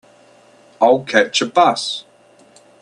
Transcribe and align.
I'll 0.81 1.03
catch 1.03 1.43
a 1.43 1.45
bus. 1.45 2.05